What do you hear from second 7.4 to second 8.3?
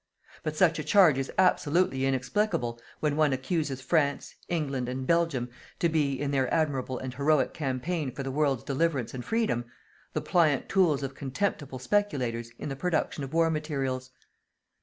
campaign for